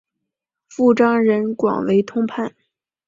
[0.67, 2.55] 父张仁广为通判。